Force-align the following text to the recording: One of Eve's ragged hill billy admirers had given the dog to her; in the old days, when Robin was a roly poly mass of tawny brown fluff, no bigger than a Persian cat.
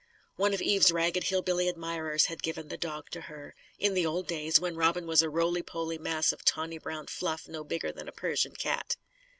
One 0.35 0.55
of 0.55 0.63
Eve's 0.63 0.91
ragged 0.91 1.25
hill 1.25 1.43
billy 1.43 1.67
admirers 1.69 2.25
had 2.25 2.41
given 2.41 2.69
the 2.69 2.75
dog 2.77 3.11
to 3.11 3.21
her; 3.21 3.53
in 3.77 3.93
the 3.93 4.03
old 4.03 4.25
days, 4.25 4.59
when 4.59 4.75
Robin 4.75 5.05
was 5.05 5.21
a 5.21 5.29
roly 5.29 5.61
poly 5.61 5.99
mass 5.99 6.31
of 6.33 6.43
tawny 6.43 6.79
brown 6.79 7.05
fluff, 7.05 7.47
no 7.47 7.63
bigger 7.63 7.91
than 7.91 8.07
a 8.07 8.11
Persian 8.11 8.55
cat. 8.55 8.95